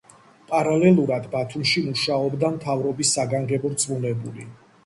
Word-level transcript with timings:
პარალელურად, 0.51 1.27
ბათუმში 1.35 1.83
მუშაობდა 1.89 2.51
მთავრობის 2.57 3.15
საგანგებო 3.19 3.73
რწმუნებული. 3.75 4.49